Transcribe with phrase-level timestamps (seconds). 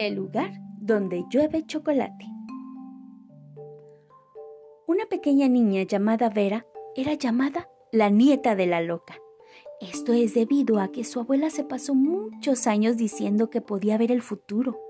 [0.00, 2.24] El lugar donde llueve chocolate.
[4.86, 6.64] Una pequeña niña llamada Vera
[6.96, 9.18] era llamada la nieta de la loca.
[9.78, 14.10] Esto es debido a que su abuela se pasó muchos años diciendo que podía ver
[14.10, 14.80] el futuro,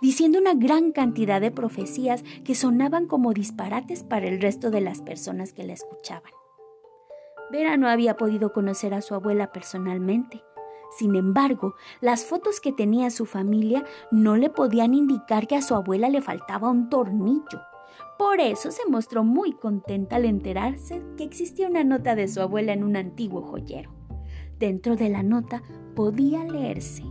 [0.00, 5.02] diciendo una gran cantidad de profecías que sonaban como disparates para el resto de las
[5.02, 6.30] personas que la escuchaban.
[7.50, 10.44] Vera no había podido conocer a su abuela personalmente,
[10.90, 15.74] sin embargo, las fotos que tenía su familia no le podían indicar que a su
[15.74, 17.60] abuela le faltaba un tornillo.
[18.18, 22.72] Por eso se mostró muy contenta al enterarse que existía una nota de su abuela
[22.72, 23.90] en un antiguo joyero.
[24.58, 25.62] Dentro de la nota
[25.94, 27.02] podía leerse.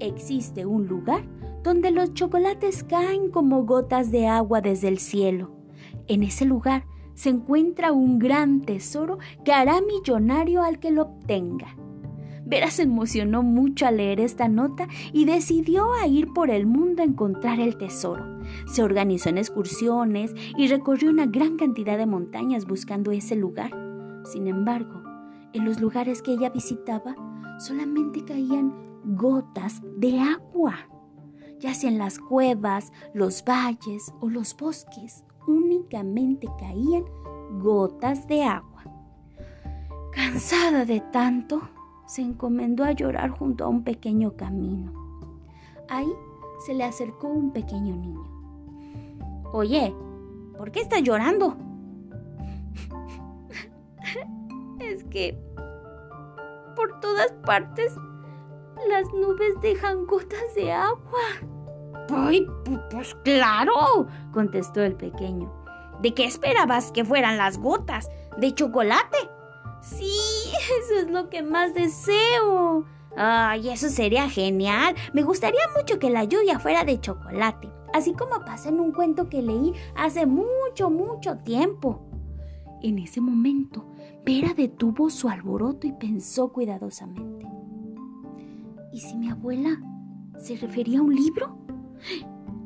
[0.00, 1.22] Existe un lugar
[1.62, 5.52] donde los chocolates caen como gotas de agua desde el cielo.
[6.08, 11.76] En ese lugar se encuentra un gran tesoro que hará millonario al que lo obtenga.
[12.46, 17.02] Vera se emocionó mucho al leer esta nota y decidió a ir por el mundo
[17.02, 18.40] a encontrar el tesoro.
[18.66, 23.70] Se organizó en excursiones y recorrió una gran cantidad de montañas buscando ese lugar.
[24.24, 25.02] Sin embargo,
[25.52, 27.14] en los lugares que ella visitaba
[27.58, 30.74] solamente caían gotas de agua,
[31.60, 37.04] ya sea en las cuevas, los valles o los bosques, únicamente caían
[37.58, 38.84] gotas de agua.
[40.12, 41.62] Cansada de tanto,
[42.06, 44.92] se encomendó a llorar junto a un pequeño camino.
[45.88, 46.12] Ahí
[46.64, 48.24] se le acercó un pequeño niño.
[49.52, 49.94] Oye,
[50.56, 51.56] ¿por qué estás llorando?
[54.80, 55.38] es que
[56.74, 57.96] por todas partes
[58.88, 61.20] las nubes dejan gotas de agua.
[62.10, 62.46] Ay,
[62.90, 65.52] pues claro, contestó el pequeño.
[66.00, 68.10] ¿De qué esperabas que fueran las gotas?
[68.36, 69.18] ¿De chocolate?
[69.80, 70.18] Sí,
[70.80, 72.84] eso es lo que más deseo.
[73.16, 74.94] Ay, eso sería genial.
[75.12, 79.28] Me gustaría mucho que la lluvia fuera de chocolate, así como pasa en un cuento
[79.28, 82.02] que leí hace mucho, mucho tiempo.
[82.82, 83.86] En ese momento,
[84.24, 87.46] Vera detuvo su alboroto y pensó cuidadosamente.
[88.92, 89.80] ¿Y si mi abuela
[90.38, 91.58] se refería a un libro?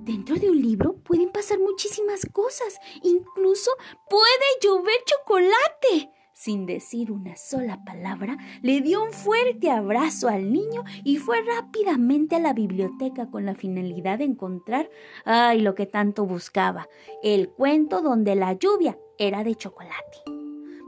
[0.03, 3.70] Dentro de un libro pueden pasar muchísimas cosas, incluso
[4.08, 6.10] puede llover chocolate.
[6.38, 12.37] Sin decir una sola palabra, le dio un fuerte abrazo al niño y fue rápidamente
[12.37, 14.88] a la biblioteca con la finalidad de encontrar,
[15.25, 16.88] ay, lo que tanto buscaba,
[17.25, 20.19] el cuento donde la lluvia era de chocolate.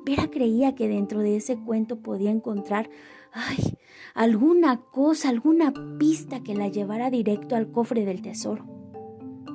[0.05, 2.88] Vera creía que dentro de ese cuento podía encontrar,
[3.32, 3.77] ay,
[4.15, 8.79] alguna cosa, alguna pista que la llevara directo al cofre del tesoro.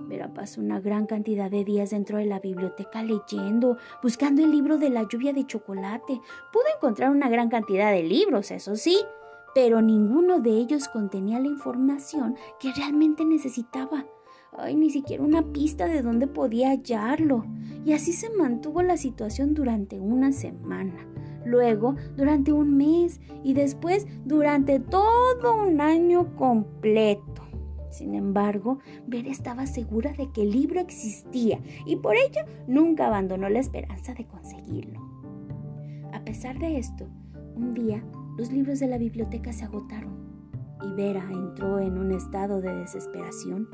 [0.07, 4.77] Vera pasó una gran cantidad de días dentro de la biblioteca leyendo, buscando el libro
[4.77, 6.21] de la lluvia de chocolate.
[6.53, 8.97] Pudo encontrar una gran cantidad de libros, eso sí,
[9.53, 14.05] pero ninguno de ellos contenía la información que realmente necesitaba.
[14.57, 17.45] Ay, ni siquiera una pista de dónde podía hallarlo.
[17.83, 21.07] Y así se mantuvo la situación durante una semana,
[21.45, 27.44] luego durante un mes y después durante todo un año completo.
[27.89, 33.49] Sin embargo, Vera estaba segura de que el libro existía y por ello nunca abandonó
[33.49, 34.99] la esperanza de conseguirlo.
[36.13, 37.07] A pesar de esto,
[37.55, 38.03] un día
[38.37, 40.25] los libros de la biblioteca se agotaron
[40.83, 43.67] y Vera entró en un estado de desesperación,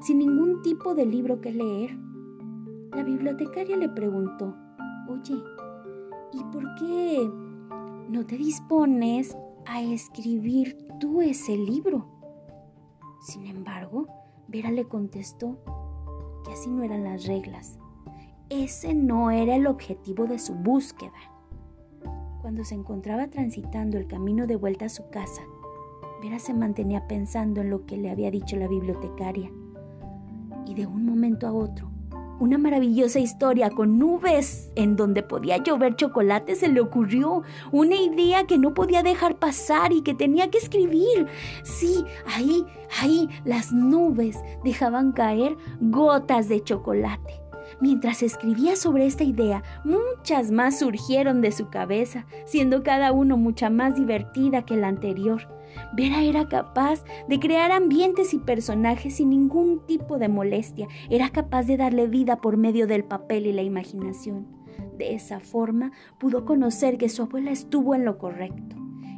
[0.00, 1.96] sin ningún tipo de libro que leer.
[2.92, 4.54] La bibliotecaria le preguntó,
[5.08, 5.42] Oye,
[6.32, 7.30] ¿y por qué
[8.08, 12.19] no te dispones a escribir tú ese libro?
[13.20, 14.06] Sin embargo,
[14.48, 15.58] Vera le contestó
[16.44, 17.78] que así no eran las reglas.
[18.48, 21.12] Ese no era el objetivo de su búsqueda.
[22.40, 25.42] Cuando se encontraba transitando el camino de vuelta a su casa,
[26.22, 29.50] Vera se mantenía pensando en lo que le había dicho la bibliotecaria.
[30.66, 31.90] Y de un momento a otro,
[32.40, 37.42] una maravillosa historia con nubes en donde podía llover chocolate se le ocurrió.
[37.70, 41.26] Una idea que no podía dejar pasar y que tenía que escribir.
[41.62, 42.64] Sí, ahí,
[43.00, 47.40] ahí las nubes dejaban caer gotas de chocolate.
[47.78, 53.70] Mientras escribía sobre esta idea, muchas más surgieron de su cabeza, siendo cada uno mucha
[53.70, 55.59] más divertida que la anterior.
[55.94, 60.88] Vera era capaz de crear ambientes y personajes sin ningún tipo de molestia.
[61.08, 64.46] Era capaz de darle vida por medio del papel y la imaginación.
[64.96, 68.76] De esa forma pudo conocer que su abuela estuvo en lo correcto.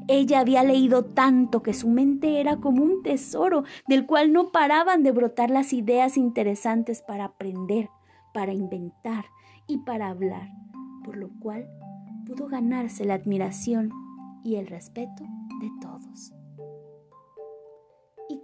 [0.08, 5.02] Ella había leído tanto que su mente era como un tesoro del cual no paraban
[5.02, 7.88] de brotar las ideas interesantes para aprender,
[8.34, 9.26] para inventar
[9.69, 10.48] y para hablar,
[11.05, 11.69] por lo cual
[12.26, 13.90] pudo ganarse la admiración
[14.44, 15.22] y el respeto
[15.60, 16.32] de todos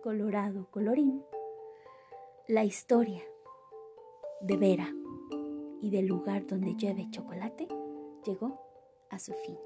[0.01, 1.23] colorado colorín
[2.47, 3.23] La historia
[4.41, 4.93] de Vera
[5.81, 7.69] y del lugar donde llueve chocolate
[8.25, 8.61] llegó
[9.11, 9.57] a su fin.